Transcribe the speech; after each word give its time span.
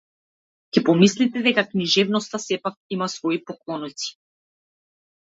Ќе 0.77 0.81
помислите 0.85 1.43
дека 1.47 1.63
книжевноста 1.73 2.39
сепак 2.45 2.79
има 2.97 3.09
свои 3.17 3.39
поклоници. 3.51 4.09